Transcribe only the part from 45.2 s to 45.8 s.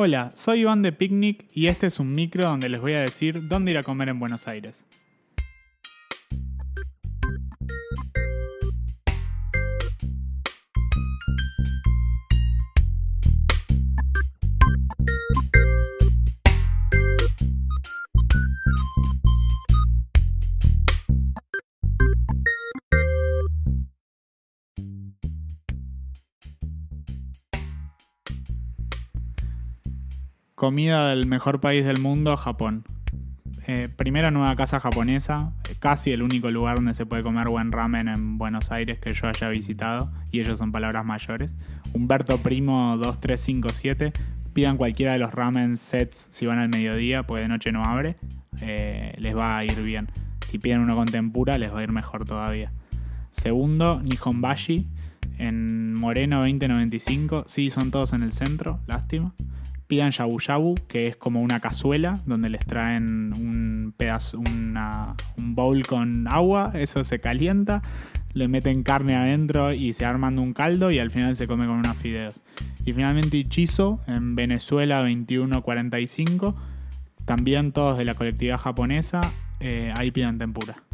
los ramen